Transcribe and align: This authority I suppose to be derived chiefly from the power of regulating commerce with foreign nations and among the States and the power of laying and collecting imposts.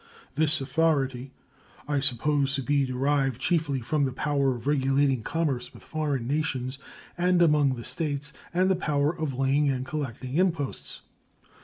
This 0.33 0.59
authority 0.61 1.31
I 1.87 1.99
suppose 1.99 2.55
to 2.55 2.63
be 2.63 2.87
derived 2.87 3.39
chiefly 3.39 3.81
from 3.81 4.03
the 4.05 4.11
power 4.11 4.55
of 4.55 4.65
regulating 4.65 5.21
commerce 5.21 5.75
with 5.75 5.83
foreign 5.83 6.25
nations 6.27 6.79
and 7.19 7.39
among 7.39 7.75
the 7.75 7.85
States 7.85 8.33
and 8.51 8.67
the 8.67 8.75
power 8.75 9.15
of 9.15 9.35
laying 9.37 9.69
and 9.69 9.85
collecting 9.85 10.37
imposts. 10.39 11.01